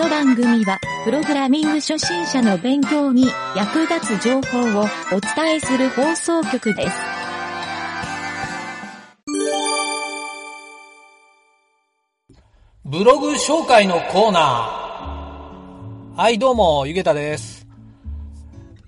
[0.00, 6.96] この番組は、プログラミング初心者の勉強に役立つ情報をお伝えする放送局です。
[12.86, 16.16] ブログ紹介のコーナー。
[16.16, 17.66] はい、どうも、ゆげたです。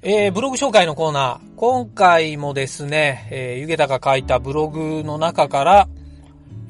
[0.00, 1.56] えー、ブログ紹介のコーナー。
[1.56, 5.88] 今回もですね、えー、ゆげたが書いたブログの中から、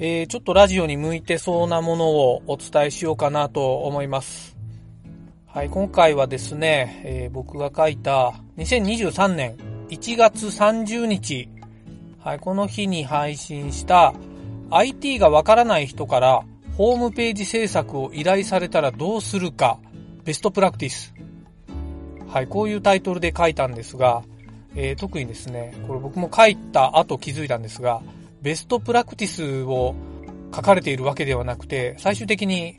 [0.05, 4.57] えー、ちょっとラジオに向いてそうなものをお伝えしようかなと思います。
[5.47, 9.57] はい、今回はですね、えー、僕が書いた2023年
[9.91, 11.49] 1月30日、
[12.19, 14.13] はい、この日に配信した
[14.73, 16.43] IT がわからない人から
[16.77, 19.79] ホームページ制作を依頼されたらどうするか、
[20.25, 21.15] ベストプラクティス。
[22.27, 24.25] はい、こういうタイトルで書いたんですが、
[24.75, 28.03] えー、特にですね、これ僕も書いた後気づいたんですが、
[28.43, 29.95] ベストプラクティスを
[30.55, 32.77] 書かれているわけではなくて、最終的に、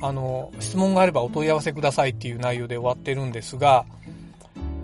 [0.00, 3.86] あの、質問があればお問い合わせくださいっていう内容で終わってるんですが、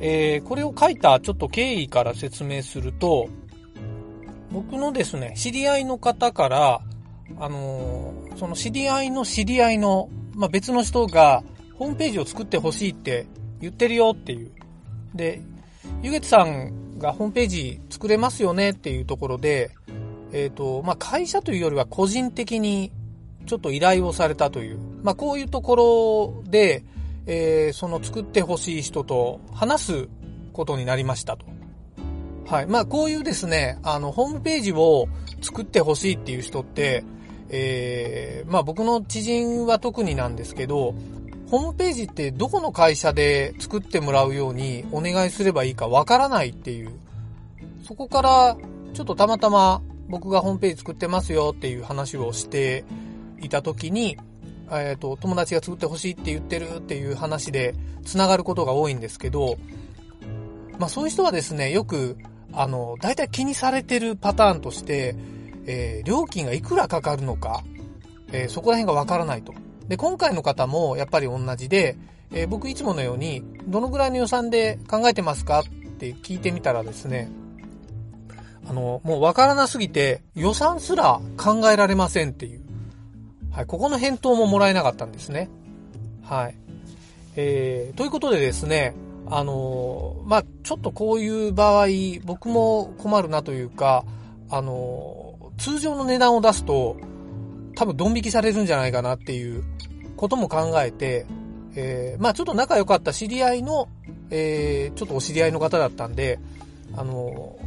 [0.01, 3.29] えー、これを書いたちょっと経緯から説明すると、
[4.51, 6.81] 僕のですね、知り合いの方から、
[7.39, 11.43] あのー、その知り合いの知り合いの、まあ、別の人が、
[11.79, 13.27] ホームページを作ってほしいって
[13.61, 14.51] 言ってるよっていう。
[15.15, 15.43] で、
[16.03, 19.71] ゆげつさんがホームページ作れますよねっていうところで、
[20.33, 22.91] えっ、ー、と、まあ、会社というよりは個人的に
[23.47, 26.85] ちょっと依頼をされたという、まあ、こういうところで、
[27.27, 30.09] えー、その作ってほしい人と話す
[30.53, 31.47] ことになりましたと。
[32.47, 32.67] はい。
[32.67, 35.07] まあ、こういうですね、あの、ホームページを
[35.41, 37.05] 作ってほしいっていう人って、
[37.49, 40.95] えー、まあ僕の知人は特になんですけど、
[41.51, 46.93] ホームページってどこの会社で作ってもらうようにお願いすればいいかわからないっていう。
[47.87, 48.57] そこから、
[48.95, 52.85] ちょっとたまたま僕がホームページ作ってますよっていう話をして
[53.41, 54.19] いた時に、
[54.71, 59.57] えっ、ー、と、友達が作ってほしいって言ってるっていう話で繋がることが多いんですけど、
[60.79, 62.17] まあそういう人はですね、よく、
[62.53, 65.15] あの、大体気にされてるパターンとして、
[65.67, 67.63] えー、料金がいくらかかるのか、
[68.33, 69.55] えー、そこら辺がわからないと。
[69.89, 71.97] で、今回の方もやっぱり同じで、
[72.33, 75.65] えー、僕いつものように、どのぐらいの予算で考えてますかっ
[75.99, 77.31] て聞いてみたらですね、
[78.73, 82.63] あの、もうわからなすぎて予算すら考えられませんっていう。
[83.51, 85.51] はい、ここの返答ももらえなかったんですね。
[86.23, 86.55] はい。
[87.37, 88.95] えー、ということでですね、
[89.27, 91.87] あのまあ、ちょっとこういう場合、
[92.25, 94.07] 僕も困るなというか、
[94.49, 96.97] あの通常の値段を出すと、
[97.75, 99.65] 多分ドン引きされるんじゃないかなっていう
[100.17, 101.27] ことも考えて、
[101.75, 103.89] えー、まあちょっと仲良かった知り合いの、
[104.31, 106.39] えー、ちょっとお知り合いの方だったんで、
[106.97, 107.59] あの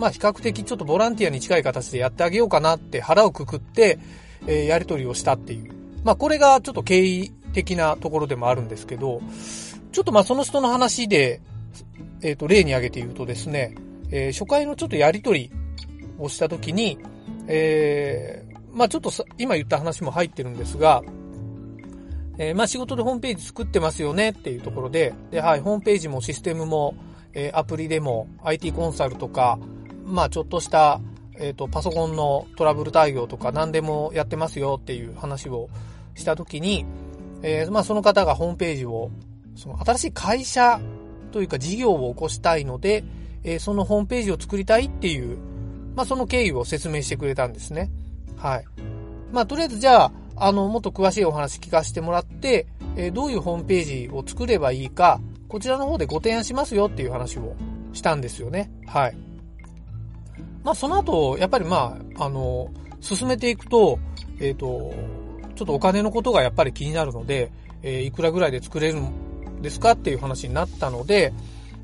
[0.00, 3.98] まあ比較的ちょっとボランティアに近い形でやってあげようかなって腹をくくって、
[4.46, 5.74] えー、やり取りをしたっていう。
[6.04, 9.20] まあこれがちょっと経緯的なところでもあるんですけど、
[9.92, 11.42] ちょっとまあその人の話で、
[12.22, 13.74] えっ、と例に挙げて言うとですね、
[14.10, 15.52] え初回のちょっとやり取り
[16.18, 16.98] をしたときに、
[17.46, 21.02] えー、まあちょっと今言った話も入ってるんですが、
[22.38, 26.94] えー、まあ仕事でホームページ作ってますよねっていうところで、で、はい、ホームページもシステムも、
[27.34, 29.58] えー、アプリでも IT コンサルとか、
[30.10, 31.00] まあちょっとした、
[31.38, 35.70] えっ、と、パソコンのトラブル対応とか何でもやってますよっていう話を
[36.14, 36.84] したときに、
[37.42, 39.10] えー、まあその方がホームページを、
[39.56, 40.80] その新しい会社
[41.32, 43.04] というか事業を起こしたいので、
[43.42, 45.38] えそのホームページを作りたいっていう、
[45.96, 47.90] まあ、その経緯を説明してくれたんですね。
[48.36, 48.64] はい。
[49.32, 52.66] まあ、とりあえずじゃあ、あの、もっと詳しいお話聞かせてもらって、
[52.96, 57.54] えー、どういうホームページを作ればいいか、こちらの方でご提案しますよっていう話を
[57.92, 58.70] したんですよね。
[58.86, 59.16] はい。
[60.62, 62.68] まあ、その後、やっぱりまあ、あの、
[63.00, 63.98] 進めていくと、
[64.40, 64.92] えっ、ー、と、
[65.54, 71.32] ちょっとお金のことがやっぱり気になるので、えー、いくらぐらいで作れるんですかっていう話になったので、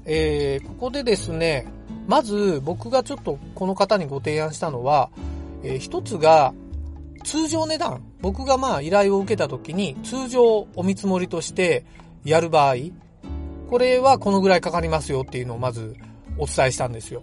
[0.05, 1.67] えー、ここでですね、
[2.07, 5.11] まず僕がちょっとこの方にご提案したのは、
[5.63, 6.55] えー、一つが
[7.25, 8.03] 通常値段。
[8.21, 11.85] 僕がまあ依頼を受けた時に通常お見積もりとして
[12.25, 12.77] やる場合、
[13.69, 15.97] これはこのぐらいかかりますよっていうのをまず
[16.39, 17.23] お伝えしたんですよ。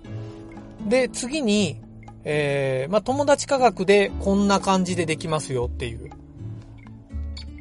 [0.88, 1.82] で、次に、
[2.24, 6.10] えー、まあ友達価格でこんな感じでできますよっていう。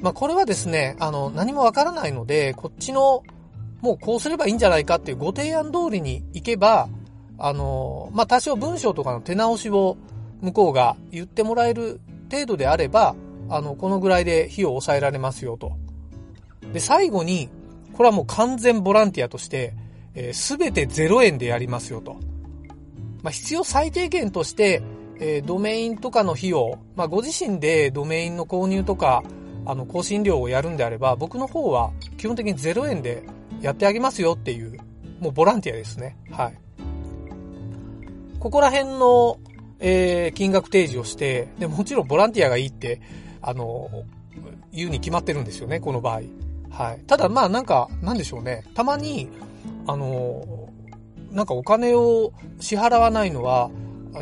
[0.01, 3.23] まあこれはですね、あの何もわからないので、こっちの
[3.83, 6.89] もうこうすればいいんじゃないかっていうご提案通りに行けば、
[7.37, 9.97] あの、まあ、多少文章とかの手直しを
[10.41, 13.17] 向こうが言ってもらえる程度であれば、
[13.49, 15.73] あの、このぐらいで費用を抑えられますよと。
[16.73, 17.49] で、最後に、
[17.95, 19.75] これはもう完全ボランティアとして、
[20.33, 22.17] す、え、べ、て0円でやりますよと。
[23.23, 24.83] まあ、必要最低限として、
[25.19, 29.23] えー、ドメインとかの費用、まあ、ご自身でドメインの購入とか、
[29.65, 33.23] あの、更新料をやるんであれば、僕の方は基本的に0円で
[33.61, 34.79] やってあげますよっていう、
[35.21, 36.17] もうボランティアですね。
[36.31, 36.59] はい。
[38.41, 39.39] ここら辺の、
[39.79, 43.01] えー、金額提示をして、で、もちろんボランティアがいいって、
[43.41, 43.89] あの、
[44.73, 46.23] 言うに決まってるんですよね、この場合。
[46.71, 47.01] はい。
[47.07, 48.65] ただ、まあなんか、なんでしょうね。
[48.75, 49.29] たまに、
[49.87, 50.62] あの、
[51.33, 53.71] なんかお金を支払わないのは、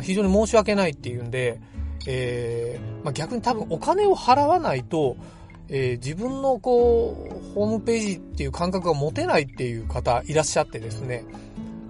[0.01, 1.59] 非常に申し訳ないっていうんで、
[2.07, 5.17] えー、まあ、逆に多分お金を払わないと、
[5.69, 11.23] えー、自分のこう、ホームページっていう感覚が持てないっていう方いらっしゃってですね。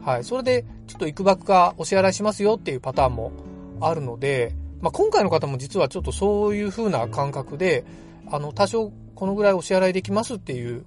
[0.04, 0.24] はい。
[0.24, 3.32] それで、ちょっといくばくかお支払いしますよっていうパターンも
[3.80, 7.86] あるので、まあ、今回の方も実はちょっとそういう風な感覚で、
[8.30, 10.86] あの、多少このぐらいお支払いできますっていう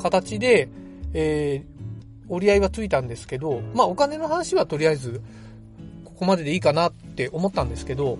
[0.00, 0.68] 形で、
[1.12, 1.78] えー、
[2.28, 5.22] 折り合いはついたんですけど、まあ、お金の話はとりあえず、
[6.04, 8.18] ここまででいいかなって思ったんですけど、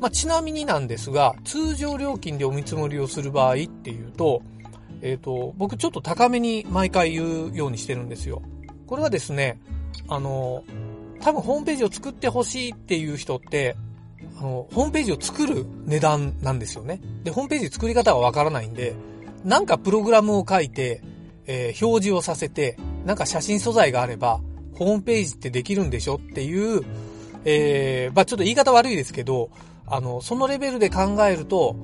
[0.00, 4.42] まあ、ちなみになんですが、通常料金でお見積もりをする場合っていうと、
[5.00, 8.42] えっ、ー、と、僕ちょっと高めに毎回言うようにしてるんですよ。
[8.86, 9.60] これはですね、
[10.08, 10.64] あの、
[11.20, 13.76] 多分ホームページを作ってほしいっていう人って、
[14.38, 17.00] あの、ホームページを作る値段なんですよね。
[17.22, 18.94] で、ホームページ作り方がわからないんで、
[19.44, 21.02] なんかプログラムを書いて、
[21.46, 24.40] えー、表示をさせて、なんか写真素材があれば、
[24.74, 26.82] ホームページってできるんでしょっていう、
[27.44, 29.50] えー、まあちょっと言い方悪いですけど、
[29.86, 31.76] あの、そのレベルで考えると、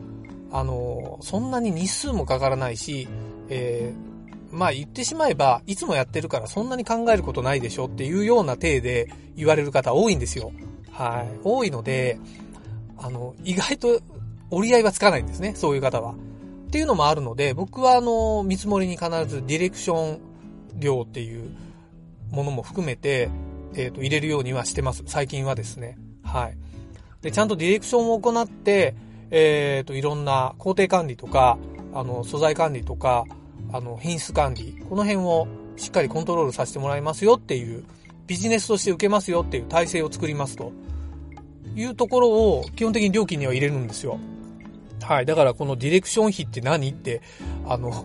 [0.50, 3.08] あの、そんなに日数もかからないし、
[3.48, 10.52] えー、まあ言ってしまえば、いつもやってるからそんなに考えることないでしょっていうような体で言われる方多いんですよ。
[10.90, 11.38] はい。
[11.44, 12.18] 多いので、
[12.96, 14.00] あの、意外と
[14.50, 16.12] 折り合いはつかないんですね、そういう方は。
[16.12, 20.27] っていうのもあるので、僕はあの、見積もりに必ずディレクション
[20.78, 21.50] 料っていう
[22.30, 23.30] ものも含めて、
[23.74, 25.02] えっ、ー、と、入れるようにはしてます。
[25.06, 25.98] 最近はですね。
[26.22, 26.56] はい。
[27.22, 28.94] で、ちゃんとディレクションを行って、
[29.30, 31.58] えっ、ー、と、いろんな工程管理とか、
[31.94, 33.24] あの、素材管理とか、
[33.72, 35.46] あの、品質管理、この辺を
[35.76, 37.84] しっかりコントロールさせてもらいますよっていう、
[38.26, 40.72] ビジネスとして受けますよっていう体制を作りますと
[41.74, 44.18] いうところを基本的に料金には入れるんですよ。
[45.02, 45.26] はい。
[45.26, 47.22] だからこのディレクション費って何って、
[47.66, 48.04] あの、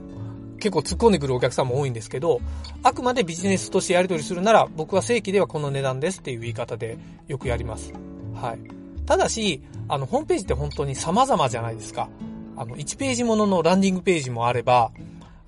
[0.63, 2.39] 結構突っ込んでくるお客さんも多いんですけど、
[2.83, 7.91] あくまでビジネスとしてやり取りするなら、僕は正規ではこの値段ですっていう言い方でよくやります。
[8.33, 8.59] はい。
[9.05, 12.07] ただし、あの、ホームページって本当に様々じゃないですか。
[12.55, 14.91] あの、1ページもののランディングページもあれば、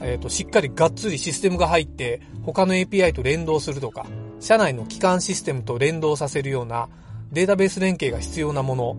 [0.02, 4.06] えっ、ー、と、しっかりがっつりシステムが入って、他の API と連動するとか、
[4.42, 6.90] 社内の基幹システムと連動させるような
[7.32, 8.98] データベース連携が必要なもの。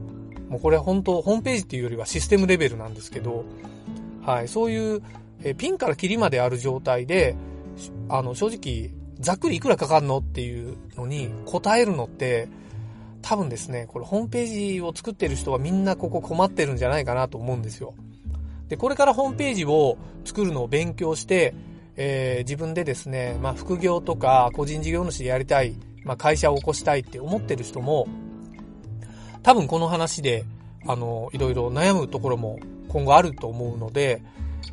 [0.48, 3.44] もうこれ本当、ホームページっていうよりはシステムレベルなんですけど、
[4.24, 5.02] はい、そういう、
[5.42, 7.36] えピンからキリまである状態で、
[8.08, 8.90] あの、正直、
[9.20, 12.48] ざっくりいくらかかるのっていうのに答えるのって、
[13.22, 17.94] 多分ですね、これホームページを作ってる人はみんなここ困ってるんじゃないかなと思うんですよ。
[18.68, 21.54] で、これからホームページを作るのを勉強して、
[21.96, 28.06] えー、自分でですね、まあ副業とか個人事業主でやりたい、まあ会社を起こしたいって思ってる人も、
[29.42, 30.44] 多分この話で、
[30.86, 34.22] あの、いろいろ悩むところも今後あると思うので、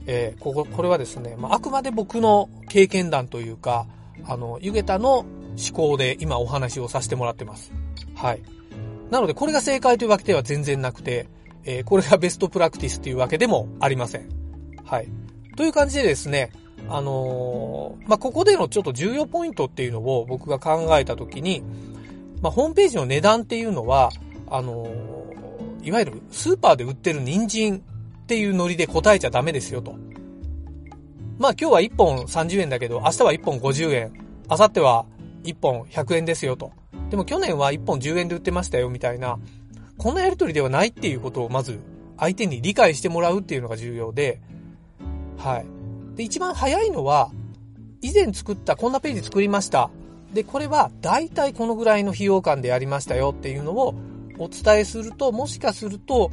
[0.05, 3.87] えー、ここ、これはですね、まあ、あくまで僕の経験談というか、
[4.25, 5.27] あの、ゆげたの思
[5.73, 7.71] 考で今お話をさせてもらってます。
[8.15, 8.41] はい。
[9.09, 11.27] なので、これが正解というわけでは全然なくて、
[11.65, 14.29] えー、これがベストプラクティスというわけでもありません。
[14.83, 15.07] はい。
[15.55, 16.51] という感じでですね、
[16.89, 21.63] あのー、まあ、ここでのちょっと重要ポイントっていうのを僕が考えたときに、
[22.41, 24.09] まあ、ホームページの値段っていうのは、
[24.49, 27.83] あのー、いわゆるスーパーで売ってる人参
[28.23, 29.95] っていうノリで答えちゃダメですよと。
[31.37, 34.13] まあ今日は1本30円だけど、明日は1本50円、
[34.49, 35.05] 明後日は
[35.43, 36.71] 1本100円ですよと。
[37.09, 39.37] でも去年は1本10円で売ってましたよみたいな、
[39.97, 41.79] こんなやりとりではないっていうことをまず
[42.17, 44.39] 相手に理解してもらうっていうのが重要で、
[45.37, 45.65] はい。
[46.15, 47.31] で、一番早いのは、
[48.01, 49.89] 以前作ったこんなページ作りました。
[50.33, 53.95] で、これは大体このぐらいの費用感でやりましたよっていうのを
[54.39, 56.31] お伝えすると、もしかすると、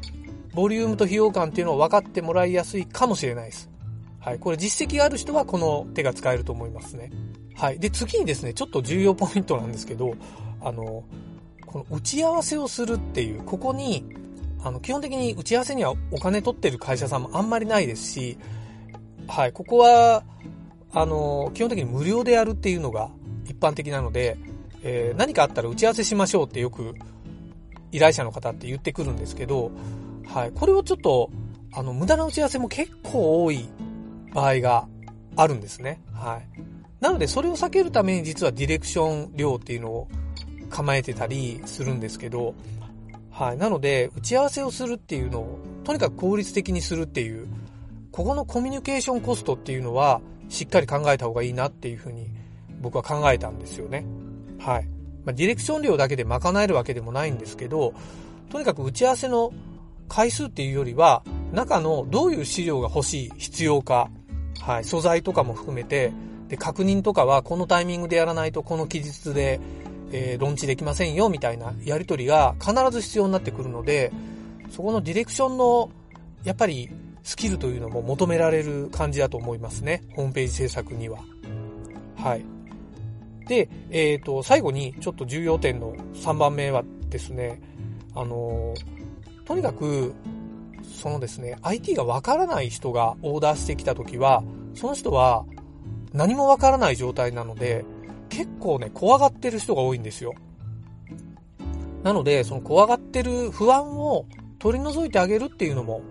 [0.55, 3.71] ボリュームと費用感っていうのを分かってもらいやすいかもしれないです。
[4.19, 4.39] はい。
[4.39, 7.11] これ実績がある人はこの手が使えると思いますね。
[7.55, 7.79] はい。
[7.79, 10.15] で、次にですね、ちょっと重要ポイントなんですけど、
[10.61, 11.05] あの、
[11.67, 14.05] この打ち合わせをするっていう、ここに、
[14.63, 18.39] あの、基本的に打ち合わせにはお金取ってる会社さんもあんまりないですし、
[19.29, 20.25] はい、ここは、
[20.93, 23.11] あの、基本的に無料でやるっていうのが
[23.47, 24.37] 一般的なので、
[24.83, 26.95] えー、何かあったら打ち合わせしましょうってよく
[27.93, 29.71] 依頼者の方って言ってくるんですけど、
[30.33, 31.31] はい、これをちょっと、
[31.73, 33.69] あの、無駄な打ち合わせも結構多い
[34.33, 34.87] 場合が
[35.37, 36.01] あるんですね。
[36.13, 36.47] はい。
[37.01, 40.09] なので、それを避けるために実はディレクション量っていうのを
[40.69, 42.55] 構えてたりするんですけど、
[43.33, 43.59] はい。
[43.59, 47.49] なので、打ち合わせをするっていうのを、とにかく効率的にするっていう、
[48.13, 52.29] ここのコミュニケーションコストっていうのは、しっかり考えた方がいいなっていうふうに、
[52.81, 54.05] 僕は考えたんですよね。
[54.59, 54.85] はい。
[55.25, 57.95] まあ、ディレクション量だけで賄えるわけでもないんですけど、
[58.49, 59.53] とにかく打ち合わせの
[60.11, 64.11] 回数っていうよりは、中のどういう資料が欲しい、必要か、
[64.61, 66.13] はい、素材とかも含めて、
[66.49, 69.61] で、確認とかはこのタイミングでやらないとこの期日で、
[70.13, 74.13] えー、ローンチできませんよ、みたいなやりとりが必ず必要になってくるので、
[74.71, 75.91] そこのディレクションの、
[76.43, 76.91] やっぱり
[77.23, 80.03] スキルというのも求められる感じだと思いますね。
[80.15, 81.19] ホームページ制作には。
[82.17, 82.45] はい。
[83.47, 87.61] で、えっ、ー、と、最後にちょっと重要点の3番目はですね、
[88.15, 89.00] あのー、
[89.45, 90.15] とにかく、
[90.83, 94.43] そのですね、IT がわからない人がオーダーしてきたときは、
[94.75, 95.45] その人は
[96.13, 97.85] 何もわからない状態なので、
[98.29, 100.35] 結構ね、怖がってる人が多いんですよ。
[102.03, 104.27] なので、その怖がってる不安を
[104.59, 106.03] 取り除いてあげるっていうのも、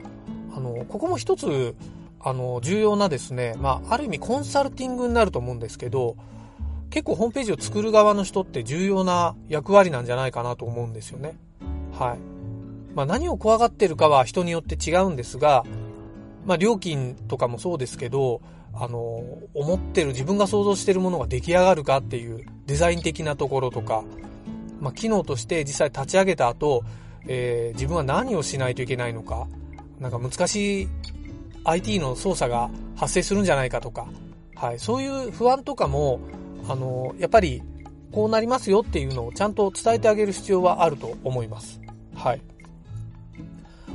[0.55, 1.75] あの、ここも一つ、
[2.19, 6.15] あの、重要なですね、まあ、ある意味コンサルティングになると思うんですけど、
[6.89, 11.37] 結構ホームページを作る側の人って重要な役割なんじゃないかなと思うんですよね。
[11.97, 12.28] はい。
[12.95, 15.65] まあ、何を怖がってるかは人によって違うんですが、
[16.45, 18.41] まあ、料金とかもそうですけど、
[18.73, 24.03] あの、思ってる自分が想像してるものが出来上がるかっていうデザイン的なところとか、
[24.79, 26.83] まあ、機能として実際立ち上げた後、
[27.27, 29.47] えー、自分は何をしないといけないのか、
[29.99, 30.87] なんか難しい
[31.65, 34.07] IT の操作が発生するんじゃないかとか、
[34.55, 36.19] はい、そういう不安とかも、
[36.67, 37.61] あの、やっぱり
[38.11, 41.81] こうなりますよっていうのをちゃんと伝えてあげる必要はあると思います。
[42.15, 42.41] はい。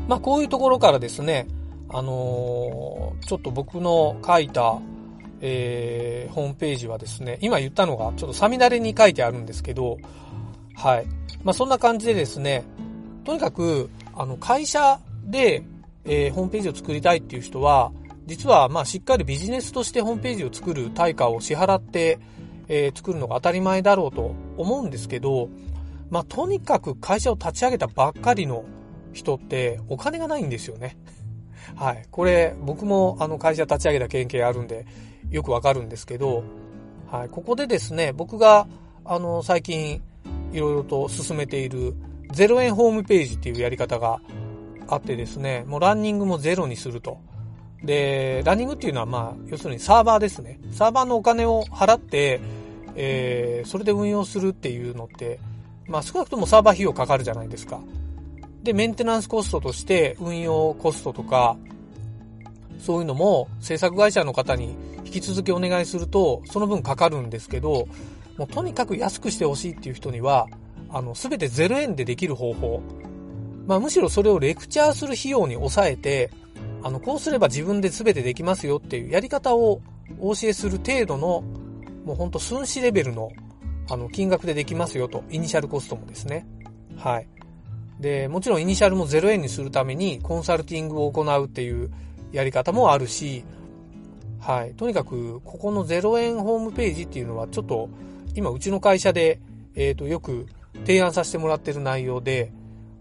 [0.08, 1.46] まあこういうところからですね、
[1.88, 4.78] あのー、ちょっと僕の書いた、
[5.40, 9.98] えー、ホームページはですね、今言ったのがちょっとサミダレに書いてあるんですけど、
[10.74, 11.06] はい。
[11.44, 12.64] まあ、そんな感じでですね、
[13.24, 15.62] とにかく、あの、会社で、
[16.04, 17.92] えー、ホームページを作りたいっていう人は、
[18.26, 22.18] 実は、まあ、しっかりビジネスとしてホームページを作る対価を支払って、
[22.68, 25.48] えー、作るのが当たり前だろうと思うんですけど、
[26.10, 28.64] まあ、とにかく会社を立ち上げたばっかりの
[29.14, 30.96] 人ってお金がないんですよね。
[31.74, 32.04] はい。
[32.10, 34.84] これ、僕もあの会社立ち上げた経験あるんで、
[35.30, 36.44] よくわかるんですけど、
[37.10, 37.28] はい。
[37.28, 38.66] ここでですね、僕が、
[39.04, 40.02] あの、最近、
[40.52, 41.94] いろいろと進めている、
[42.32, 44.20] 0円ホームページっていうやり方が
[44.88, 47.18] あってですね、もうランニングもゼロにすると。
[47.82, 50.58] で、ランニングっていうのはまあ、要するにサーバーですね。
[50.70, 52.40] サーバーのお金を払って、
[52.96, 55.38] えー、それで運用するっていうのって、
[55.86, 57.80] まあ少なくともサーバー費用かかるじゃないですか。
[58.64, 61.56] で、メンテナンスコストとして運用コストとか、
[62.78, 67.86] そういうのも制作会社の方に引き続きお願いすると、その分かかるんですけど、
[68.38, 70.48] もうとにかく安くしてほしいっていう人には、
[70.88, 72.82] あの、すべて0円でできる方法。
[73.66, 76.30] まあむしろそれをレクチャーする費用に抑えて、
[76.82, 79.82] あの、こうすれば自分で全てできますよっていうやり方を
[80.18, 81.42] お教えする程度の、
[82.04, 83.30] もうほんと寸志レベルの、
[83.90, 85.22] あの、金額でできますよと。
[85.30, 86.46] イニシャルコストもですね。
[86.96, 87.28] はい。
[88.00, 91.90] で、もちろんイニシャルも0円にするためにコンサルティングを行うっていう
[92.32, 93.44] やり方もあるし、
[94.40, 94.74] はい。
[94.74, 97.88] とにかく、ここの0円ホームページっていうのはちょっと、
[98.34, 99.40] 今うちの会社で、
[99.74, 100.46] えっ、ー、と、よく
[100.84, 102.52] 提案させてもらってる内容で、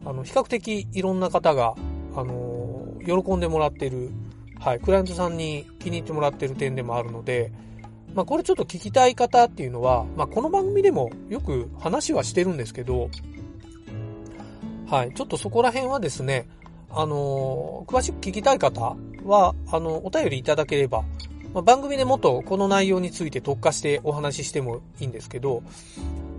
[0.05, 1.75] あの、比較的いろんな方が、
[2.15, 4.11] あのー、喜んでもらってる、
[4.59, 4.79] はい。
[4.79, 7.51] クライアントさんに気に入ってもらってる点でもあるので、
[8.13, 13.09] まあ、これちょっと聞きたい方っていうのは、まあ、この番組でもよく話はしてるんですけど、
[14.87, 15.13] はい。
[15.13, 16.47] ちょっとそこら辺はですね、
[16.89, 21.03] あのー、詳しく聞きたい方は、あの、お便りいただければ、
[21.53, 25.63] まあ、番組でもっとこの内容について特化してお話ししてもいいんですけど、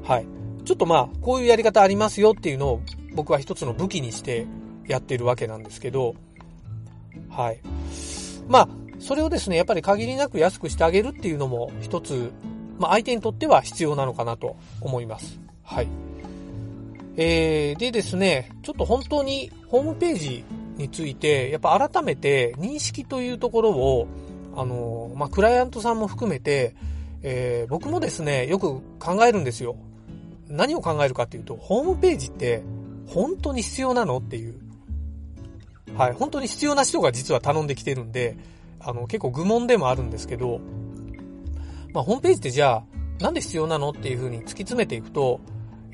[0.04, 0.26] はい。
[0.64, 2.80] ちょっとまあ、こういうやり方ありますよっていうのを
[3.14, 4.46] 僕は一つの武器にして
[4.86, 6.14] やってるわけなんですけど、
[7.28, 7.60] はい。
[8.48, 12.32] まあ、それをですね、やっぱり限りなく安くしてあげるっていうのも一つ、
[12.78, 15.38] まあ相手にとっては必要なのかなと思います。
[15.62, 15.88] はい。
[17.16, 20.44] えー、でですね、ちょっと本当にホームページ
[20.76, 24.09] について、やっぱ改めて認識というところを、
[24.56, 26.75] あの、まあ、クライアントさんも含めて、
[27.23, 29.76] えー、僕もですね、よく考えるんですよ。
[30.49, 32.62] 何を考えるかっていうと、ホームページって
[33.06, 34.54] 本当に必要なのっていう。
[35.97, 38.37] はい、本当に必要な人が実は頼んできてるんで、
[38.80, 40.61] あの、結構愚問でもあるんですけど、
[41.92, 42.85] まあ、ホームページってじゃあ、
[43.23, 45.40] なんで必要なのっていう風に突き詰めていくと、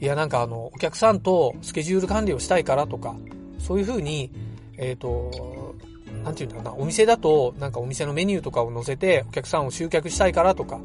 [0.00, 3.14] いや、なんかあの、お客さんとスケジュール管理をしたいからとか、
[3.58, 4.30] そういうふうに、
[4.78, 5.76] えっ、ー、と、
[6.24, 10.80] なんていうんだろうな、お店だと、なんかお店のメニューとかを載せて、お客さんを集客したいからとか、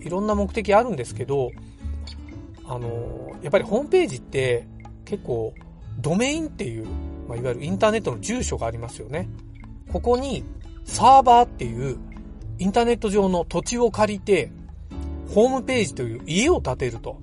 [0.00, 1.50] いろんな目的あるんですけど、
[2.66, 4.66] あの、やっぱりホームページって、
[5.06, 5.54] 結構、
[5.98, 6.86] ドメインっていう、
[7.26, 9.28] まあ、いわゆるインターネットの住所がありますよね。
[9.92, 10.44] ここに
[10.84, 11.98] サーバーっていう
[12.58, 14.50] インターネット上の土地を借りて、
[15.34, 17.18] ホームページという家を建てると。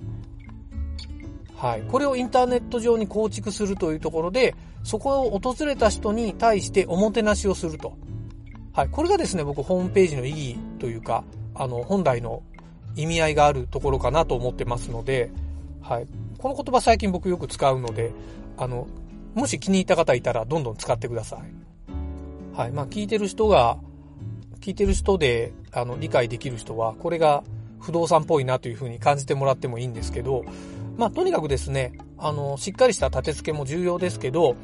[1.56, 1.82] はい。
[1.82, 7.96] これをインターネット上に構築するというところで、そこを訪れた人に対しておもてなしをすると。
[8.72, 8.88] はい。
[8.90, 12.42] これがですね、僕ホームページの意義というか、あの、本来の
[12.94, 15.30] 意味合いがあるところかなと思ってますので、
[15.80, 16.06] はい。
[16.38, 18.12] この言葉最近僕よく使うので、
[18.58, 18.86] あの、
[19.34, 22.56] もし気に入った方いたらどんどん使ってください。
[22.56, 22.70] はい。
[22.70, 23.78] まあ、聞いてる人が、
[24.60, 27.44] 聞いてる人で、あの、理解できる人は、これが
[27.80, 30.44] 不動産っぽいなというふうに感じてもらってもいいんですけど、
[30.96, 34.56] まあ、とにかくですね、あの、しっかりした立て付けも重要ですけど、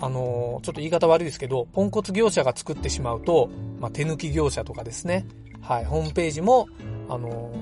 [0.00, 5.26] あの、ちょっと言い方悪いですけど、ポンコツ業者が作ってしまうと、まあ、手抜き業者とかですね、
[5.60, 6.68] はい、ホームページも、
[7.08, 7.52] あの、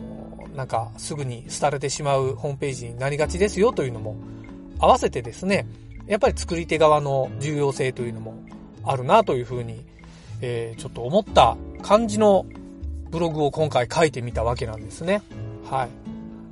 [0.54, 4.16] なんかすぐに廃れてしまうホームページになりがちですよというのも、
[4.78, 5.66] 合わせてですね、
[6.06, 8.34] やっぱり作り手側の重要性というのも
[8.84, 9.84] あるなというふうに、
[10.40, 12.46] えー、ちょっと思った感じの
[13.10, 15.22] ブログを今回書いてみたわけなんですね。
[15.68, 16.07] はい。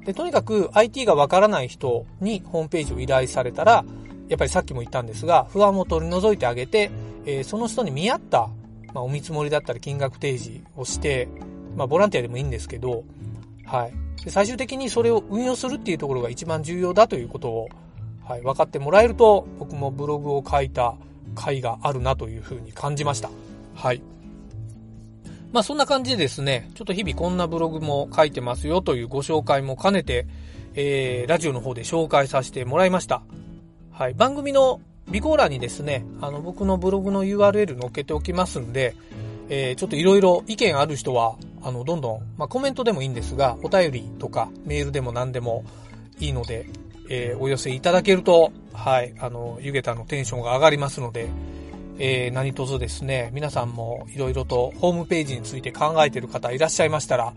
[0.06, 3.84] で、とにかく IT がわからない人にホームページを依頼されたら、
[4.28, 6.90] やっぱりさっきも言ったんですが、不安を取り除いてあげて、
[7.26, 8.48] えー、その人に見合った、
[8.94, 11.28] まあ、お見積もりだったり金額提示をして、
[11.76, 13.04] まあ、ボランティアでもいいんですけど、
[13.66, 13.92] はい。
[14.24, 17.68] で最終的にそれを運用するっていうところが一番重要だということを、
[18.24, 20.94] はい、分かってもらえると、僕もブログを書いた
[21.34, 23.30] 回があるなというふうに感じました。
[23.74, 24.00] はい。
[25.56, 30.26] まあそんな感じでですね、ちょっと日々こんなブログも書いてますよというご紹介も兼ねて、
[30.74, 33.22] えー、ラジオの方で紹介させてもらいました。
[33.90, 38.94] はい、番組の備考欄にですね、あの僕のブログの URL 載っけておきますんで、
[39.48, 45.64] えー、ちょっといろいろ意見ある人は、あの、どんどん、まあ、コメントでもいいんですが、お便りとかメールでも何でも
[46.18, 46.66] いいので、
[47.08, 51.30] えー、お寄せいただけると、はい、あの、ゆげたのテンションが上がりますので、
[51.98, 57.32] えー、何卒ですね、皆さんもいろいろとホームページについて考えている方いらっしゃいましたら、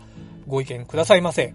[0.46, 1.54] ご意見くださいませ。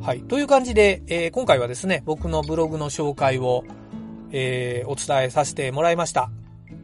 [0.00, 0.20] はい。
[0.20, 3.64] という感じで、えー、今回はですね、僕のブログの紹介を、
[4.30, 6.30] えー、お伝えさせてもらいました。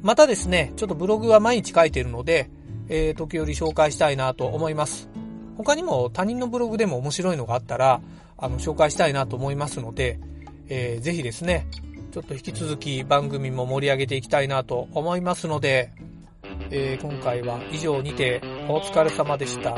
[0.03, 2.51] またですね、ちょっとブログは毎日書いているので、
[2.89, 5.09] えー、時折紹介したいなと思います。
[5.57, 8.01] 他にも他人のブログでも面白いのがあったら、
[8.37, 10.19] あの、紹介したいなと思いますので、
[10.69, 11.67] えー、ぜひですね、
[12.19, 15.93] ちょっと引き続き番組も盛り上げていきたいなと思いますので、
[16.71, 19.77] えー、今回は以上にてお疲れ様でした。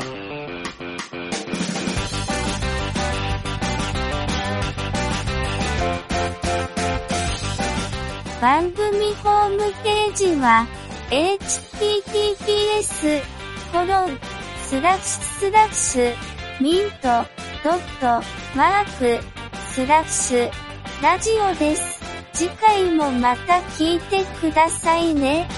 [8.41, 10.67] 番組ホームページは
[11.11, 13.21] https
[13.71, 14.19] コロン
[14.63, 16.15] スラッシュスラッシュ
[16.59, 17.27] ミント
[17.63, 18.23] ドット
[18.57, 19.23] マーク
[19.75, 20.51] スラッシュ
[21.03, 22.00] ラジオです。
[22.33, 25.49] 次回もまた聞いてくださいね。